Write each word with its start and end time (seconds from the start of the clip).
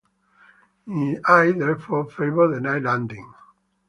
I 1.27 1.51
therefore, 1.51 2.05
favor 2.09 2.47
the 2.47 2.59
night 2.59 2.81
landing. 2.81 3.31